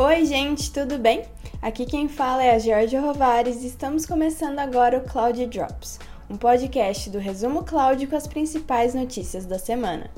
Oi, 0.00 0.26
gente, 0.26 0.72
tudo 0.72 0.96
bem? 0.96 1.24
Aqui 1.60 1.84
quem 1.84 2.08
fala 2.08 2.44
é 2.44 2.54
a 2.54 2.58
Georgia 2.60 3.00
Rovares 3.00 3.64
e 3.64 3.66
estamos 3.66 4.06
começando 4.06 4.60
agora 4.60 4.98
o 4.98 5.00
Cloud 5.00 5.44
Drops, 5.46 5.98
um 6.30 6.36
podcast 6.36 7.10
do 7.10 7.18
Resumo 7.18 7.64
Cloud 7.64 8.06
com 8.06 8.14
as 8.14 8.28
principais 8.28 8.94
notícias 8.94 9.44
da 9.44 9.58
semana. 9.58 10.08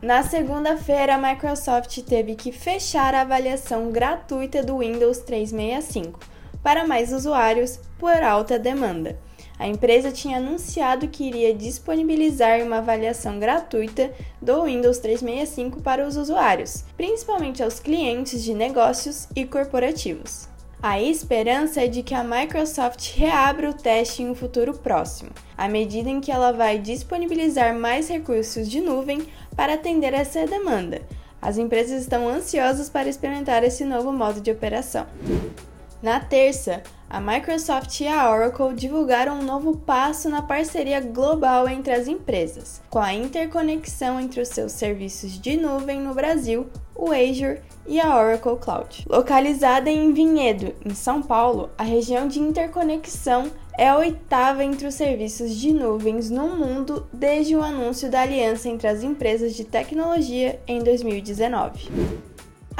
Na 0.00 0.22
segunda-feira, 0.22 1.16
a 1.16 1.18
Microsoft 1.18 1.98
teve 2.02 2.36
que 2.36 2.52
fechar 2.52 3.12
a 3.12 3.22
avaliação 3.22 3.90
gratuita 3.90 4.62
do 4.62 4.78
Windows 4.78 5.18
365 5.18 6.20
para 6.62 6.86
mais 6.86 7.12
usuários 7.12 7.80
por 7.98 8.22
alta 8.22 8.56
demanda. 8.56 9.18
A 9.60 9.68
empresa 9.68 10.10
tinha 10.10 10.38
anunciado 10.38 11.06
que 11.06 11.22
iria 11.22 11.52
disponibilizar 11.52 12.62
uma 12.62 12.78
avaliação 12.78 13.38
gratuita 13.38 14.10
do 14.40 14.64
Windows 14.64 14.96
365 15.00 15.82
para 15.82 16.08
os 16.08 16.16
usuários, 16.16 16.82
principalmente 16.96 17.62
aos 17.62 17.78
clientes 17.78 18.42
de 18.42 18.54
negócios 18.54 19.28
e 19.36 19.44
corporativos. 19.44 20.48
A 20.82 20.98
esperança 20.98 21.82
é 21.82 21.88
de 21.88 22.02
que 22.02 22.14
a 22.14 22.24
Microsoft 22.24 23.14
reabra 23.18 23.68
o 23.68 23.74
teste 23.74 24.22
em 24.22 24.30
um 24.30 24.34
futuro 24.34 24.72
próximo, 24.72 25.30
à 25.58 25.68
medida 25.68 26.08
em 26.08 26.22
que 26.22 26.32
ela 26.32 26.52
vai 26.52 26.78
disponibilizar 26.78 27.78
mais 27.78 28.08
recursos 28.08 28.66
de 28.66 28.80
nuvem 28.80 29.26
para 29.54 29.74
atender 29.74 30.14
essa 30.14 30.46
demanda. 30.46 31.02
As 31.42 31.58
empresas 31.58 32.00
estão 32.00 32.26
ansiosas 32.26 32.88
para 32.88 33.10
experimentar 33.10 33.62
esse 33.62 33.84
novo 33.84 34.10
modo 34.10 34.40
de 34.40 34.50
operação. 34.50 35.06
Na 36.02 36.18
terça, 36.18 36.82
a 37.10 37.20
Microsoft 37.20 38.00
e 38.00 38.06
a 38.06 38.30
Oracle 38.30 38.72
divulgaram 38.72 39.40
um 39.40 39.42
novo 39.42 39.76
passo 39.78 40.30
na 40.30 40.40
parceria 40.40 41.00
global 41.00 41.68
entre 41.68 41.92
as 41.92 42.06
empresas, 42.06 42.80
com 42.88 43.00
a 43.00 43.12
interconexão 43.12 44.20
entre 44.20 44.40
os 44.40 44.48
seus 44.48 44.70
serviços 44.70 45.32
de 45.40 45.56
nuvem 45.56 46.00
no 46.00 46.14
Brasil, 46.14 46.68
o 46.94 47.10
Azure 47.10 47.60
e 47.84 47.98
a 48.00 48.16
Oracle 48.16 48.56
Cloud. 48.58 49.04
Localizada 49.08 49.90
em 49.90 50.12
Vinhedo, 50.12 50.72
em 50.84 50.94
São 50.94 51.20
Paulo, 51.20 51.70
a 51.76 51.82
região 51.82 52.28
de 52.28 52.38
interconexão 52.38 53.50
é 53.76 53.88
a 53.88 53.96
oitava 53.96 54.62
entre 54.62 54.86
os 54.86 54.94
serviços 54.94 55.56
de 55.56 55.72
nuvens 55.72 56.30
no 56.30 56.48
mundo 56.48 57.08
desde 57.12 57.56
o 57.56 57.62
anúncio 57.62 58.08
da 58.08 58.20
aliança 58.20 58.68
entre 58.68 58.86
as 58.86 59.02
empresas 59.02 59.54
de 59.56 59.64
tecnologia 59.64 60.60
em 60.66 60.80
2019. 60.80 61.88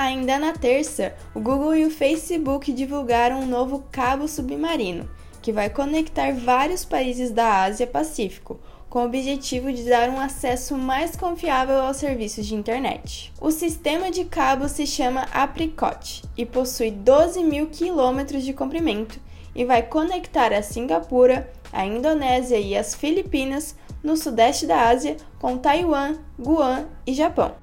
Ainda 0.01 0.39
na 0.39 0.55
terça, 0.55 1.15
o 1.34 1.41
Google 1.41 1.77
e 1.77 1.84
o 1.84 1.91
Facebook 1.91 2.73
divulgaram 2.73 3.41
um 3.41 3.47
novo 3.47 3.84
cabo 3.93 4.27
submarino, 4.27 5.07
que 5.42 5.53
vai 5.53 5.69
conectar 5.69 6.33
vários 6.33 6.87
países 6.87 7.31
da 7.31 7.65
Ásia-Pacífico, 7.65 8.59
com 8.89 9.01
o 9.01 9.05
objetivo 9.05 9.70
de 9.70 9.84
dar 9.84 10.09
um 10.09 10.19
acesso 10.19 10.75
mais 10.75 11.17
confiável 11.17 11.83
aos 11.83 11.98
serviços 11.98 12.47
de 12.47 12.55
internet. 12.55 13.31
O 13.39 13.51
sistema 13.51 14.11
de 14.11 14.25
cabo 14.25 14.70
se 14.70 14.87
chama 14.87 15.29
Apricot 15.34 16.23
e 16.35 16.47
possui 16.47 16.91
12 16.91 17.45
mil 17.45 17.67
quilômetros 17.67 18.42
de 18.42 18.55
comprimento 18.55 19.20
e 19.55 19.67
vai 19.67 19.83
conectar 19.83 20.51
a 20.51 20.62
Singapura, 20.62 21.53
a 21.70 21.85
Indonésia 21.85 22.59
e 22.59 22.75
as 22.75 22.95
Filipinas 22.95 23.77
no 24.03 24.17
sudeste 24.17 24.67
da 24.67 24.89
Ásia 24.89 25.19
com 25.39 25.59
Taiwan, 25.59 26.17
Guam 26.41 26.87
e 27.07 27.12
Japão. 27.12 27.55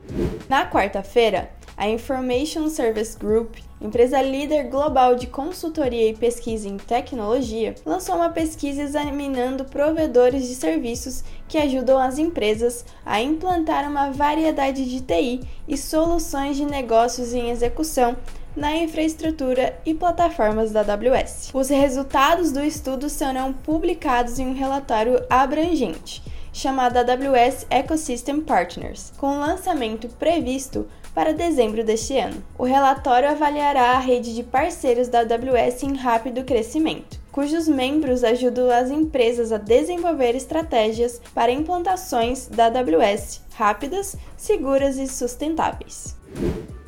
Na 0.47 0.69
quarta-feira, 0.69 1.56
a 1.77 1.87
Information 1.87 2.67
Service 2.69 3.15
Group, 3.15 3.57
empresa 3.79 4.19
líder 4.19 4.63
global 4.63 5.13
de 5.13 5.27
consultoria 5.27 6.09
e 6.09 6.15
pesquisa 6.15 6.67
em 6.67 6.75
tecnologia, 6.77 7.75
lançou 7.85 8.15
uma 8.15 8.31
pesquisa 8.31 8.81
examinando 8.81 9.63
provedores 9.63 10.47
de 10.47 10.55
serviços 10.55 11.23
que 11.47 11.59
ajudam 11.59 11.99
as 11.99 12.17
empresas 12.17 12.83
a 13.05 13.21
implantar 13.21 13.87
uma 13.87 14.09
variedade 14.09 14.89
de 14.89 15.01
TI 15.01 15.41
e 15.67 15.77
soluções 15.77 16.57
de 16.57 16.65
negócios 16.65 17.31
em 17.31 17.51
execução 17.51 18.17
na 18.55 18.75
infraestrutura 18.75 19.79
e 19.85 19.93
plataformas 19.93 20.71
da 20.71 20.81
AWS. 20.81 21.51
Os 21.53 21.69
resultados 21.69 22.51
do 22.51 22.63
estudo 22.63 23.07
serão 23.07 23.53
publicados 23.53 24.39
em 24.39 24.47
um 24.47 24.53
relatório 24.53 25.23
abrangente 25.29 26.23
chamado 26.57 26.97
AWS 26.97 27.67
Ecosystem 27.69 28.41
Partners, 28.41 29.13
com 29.17 29.37
lançamento 29.37 30.09
previsto 30.09 30.87
para 31.13 31.31
dezembro 31.31 31.83
deste 31.83 32.17
ano. 32.17 32.43
O 32.57 32.63
relatório 32.63 33.29
avaliará 33.29 33.91
a 33.91 33.99
rede 33.99 34.33
de 34.33 34.41
parceiros 34.41 35.07
da 35.07 35.19
AWS 35.19 35.83
em 35.83 35.95
rápido 35.95 36.43
crescimento, 36.43 37.19
cujos 37.31 37.67
membros 37.67 38.23
ajudam 38.23 38.71
as 38.71 38.89
empresas 38.89 39.51
a 39.51 39.57
desenvolver 39.59 40.35
estratégias 40.35 41.21
para 41.33 41.51
implantações 41.51 42.47
da 42.47 42.65
AWS 42.65 43.41
rápidas, 43.55 44.15
seguras 44.35 44.97
e 44.97 45.07
sustentáveis. 45.07 46.15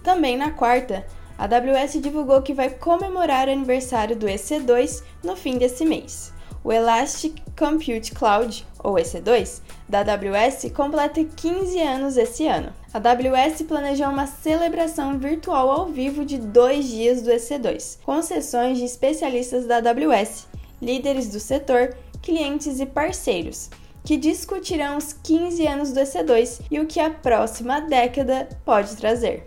Também 0.04 0.36
na 0.36 0.50
quarta, 0.50 1.06
a 1.38 1.44
AWS 1.44 2.02
divulgou 2.02 2.42
que 2.42 2.56
vai 2.56 2.72
comemorar 2.72 3.48
o 3.48 3.52
aniversário 3.52 4.16
do 4.16 4.26
EC2 4.26 5.04
no 5.24 5.36
fim 5.36 5.60
desse 5.60 5.86
mês. 5.86 6.34
O 6.64 6.74
Elastic 6.74 7.42
Compute 7.58 8.12
Cloud, 8.12 8.66
ou 8.84 8.96
EC2, 8.96 9.62
da 9.88 10.00
AWS 10.00 10.72
completa 10.76 11.24
15 11.24 11.80
anos 11.80 12.18
esse 12.18 12.48
ano. 12.48 12.74
A 12.94 12.98
AWS 12.98 13.62
planejou 13.62 14.08
uma 14.08 14.28
celebração 14.28 15.18
virtual 15.18 15.72
ao 15.72 15.86
vivo 15.88 16.26
de 16.26 16.38
dois 16.38 16.88
dias 16.88 17.22
do 17.22 17.32
EC2, 17.32 18.00
com 18.04 18.22
sessões 18.22 18.78
de 18.78 18.84
especialistas 18.84 19.66
da 19.66 19.78
AWS, 19.78 20.48
líderes 20.82 21.30
do 21.30 21.40
setor, 21.40 21.96
clientes 22.22 22.80
e 22.80 22.86
parceiros, 22.86 23.70
que 24.04 24.18
discutirão 24.18 24.98
os 24.98 25.14
15 25.14 25.66
anos 25.66 25.92
do 25.92 26.00
EC2 26.00 26.62
e 26.70 26.80
o 26.80 26.86
que 26.86 27.00
a 27.00 27.10
próxima 27.10 27.80
década 27.80 28.50
pode 28.66 28.96
trazer. 28.98 29.46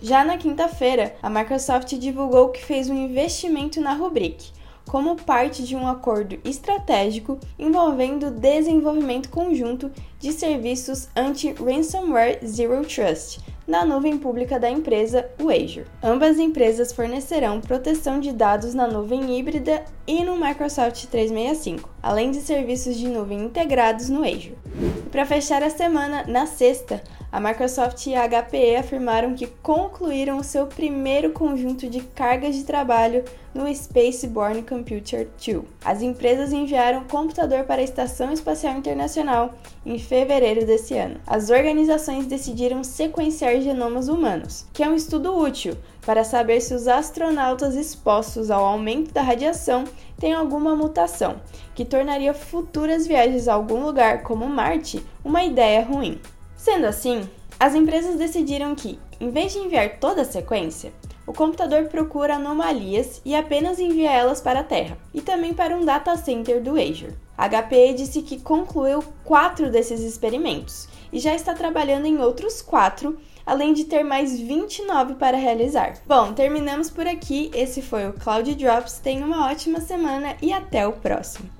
Já 0.00 0.24
na 0.24 0.38
quinta-feira, 0.38 1.14
a 1.22 1.28
Microsoft 1.28 1.92
divulgou 1.94 2.50
que 2.50 2.64
fez 2.64 2.88
um 2.88 2.94
investimento 2.94 3.80
na 3.80 3.92
Rubrik, 3.92 4.52
como 4.88 5.16
parte 5.16 5.64
de 5.64 5.74
um 5.74 5.86
acordo 5.86 6.38
estratégico 6.44 7.38
envolvendo 7.58 8.30
desenvolvimento 8.30 9.28
conjunto 9.28 9.90
de 10.18 10.32
serviços 10.32 11.08
anti-ransomware 11.16 12.38
Zero 12.44 12.84
Trust 12.86 13.40
na 13.66 13.84
nuvem 13.84 14.16
pública 14.16 14.60
da 14.60 14.70
empresa, 14.70 15.28
o 15.42 15.50
Azure. 15.50 15.86
Ambas 16.02 16.38
empresas 16.38 16.92
fornecerão 16.92 17.60
proteção 17.60 18.20
de 18.20 18.32
dados 18.32 18.74
na 18.74 18.86
nuvem 18.86 19.36
híbrida 19.36 19.84
e 20.06 20.22
no 20.22 20.36
Microsoft 20.36 21.06
365, 21.06 21.90
além 22.00 22.30
de 22.30 22.40
serviços 22.40 22.96
de 22.96 23.08
nuvem 23.08 23.40
integrados 23.40 24.08
no 24.08 24.20
Azure. 24.20 24.56
E 24.76 25.08
para 25.08 25.26
fechar 25.26 25.62
a 25.64 25.70
semana, 25.70 26.24
na 26.28 26.46
sexta, 26.46 27.02
a 27.32 27.40
Microsoft 27.40 28.06
e 28.06 28.14
a 28.14 28.26
HPE 28.28 28.76
afirmaram 28.76 29.34
que 29.34 29.48
concluíram 29.62 30.38
o 30.38 30.44
seu 30.44 30.66
primeiro 30.66 31.30
conjunto 31.32 31.88
de 31.88 32.00
cargas 32.00 32.54
de 32.54 32.62
trabalho 32.62 33.24
no 33.56 33.74
Spaceborne 33.74 34.62
Computer 34.62 35.26
2. 35.44 35.64
As 35.84 36.02
empresas 36.02 36.52
enviaram 36.52 37.04
computador 37.04 37.64
para 37.64 37.80
a 37.80 37.84
Estação 37.84 38.30
Espacial 38.30 38.76
Internacional 38.76 39.54
em 39.84 39.98
fevereiro 39.98 40.66
desse 40.66 40.94
ano. 40.94 41.18
As 41.26 41.48
organizações 41.48 42.26
decidiram 42.26 42.84
sequenciar 42.84 43.60
genomas 43.60 44.08
humanos, 44.08 44.66
que 44.72 44.82
é 44.82 44.88
um 44.88 44.94
estudo 44.94 45.34
útil 45.34 45.76
para 46.04 46.22
saber 46.22 46.60
se 46.60 46.74
os 46.74 46.86
astronautas 46.86 47.74
expostos 47.74 48.50
ao 48.50 48.64
aumento 48.64 49.12
da 49.12 49.22
radiação 49.22 49.84
têm 50.18 50.34
alguma 50.34 50.76
mutação 50.76 51.40
que 51.74 51.84
tornaria 51.84 52.34
futuras 52.34 53.06
viagens 53.06 53.48
a 53.48 53.54
algum 53.54 53.84
lugar 53.84 54.22
como 54.22 54.46
Marte 54.46 55.04
uma 55.24 55.42
ideia 55.42 55.82
ruim. 55.82 56.20
Sendo 56.56 56.86
assim, 56.86 57.28
as 57.58 57.74
empresas 57.74 58.16
decidiram 58.16 58.74
que, 58.74 58.98
em 59.18 59.30
vez 59.30 59.52
de 59.52 59.58
enviar 59.60 59.98
toda 59.98 60.22
a 60.22 60.26
sequência, 60.26 60.92
o 61.26 61.32
computador 61.32 61.84
procura 61.86 62.36
anomalias 62.36 63.20
e 63.24 63.34
apenas 63.34 63.78
envia 63.78 64.12
elas 64.12 64.40
para 64.40 64.60
a 64.60 64.64
Terra, 64.64 64.96
e 65.12 65.20
também 65.20 65.52
para 65.52 65.76
um 65.76 65.84
data 65.84 66.16
center 66.16 66.62
do 66.62 66.80
Azure. 66.80 67.16
A 67.36 67.48
HPE 67.48 67.94
disse 67.94 68.22
que 68.22 68.40
concluiu 68.40 69.02
quatro 69.24 69.70
desses 69.70 70.00
experimentos 70.00 70.88
e 71.12 71.18
já 71.18 71.34
está 71.34 71.54
trabalhando 71.54 72.06
em 72.06 72.18
outros 72.18 72.62
quatro, 72.62 73.18
além 73.44 73.72
de 73.74 73.84
ter 73.84 74.02
mais 74.02 74.38
29 74.38 75.14
para 75.14 75.36
realizar. 75.36 75.98
Bom, 76.06 76.32
terminamos 76.32 76.90
por 76.90 77.06
aqui. 77.06 77.50
Esse 77.54 77.82
foi 77.82 78.08
o 78.08 78.12
Cloud 78.12 78.54
Drops. 78.54 78.98
Tenha 78.98 79.24
uma 79.24 79.50
ótima 79.50 79.80
semana 79.80 80.36
e 80.40 80.52
até 80.52 80.86
o 80.86 80.92
próximo. 80.92 81.55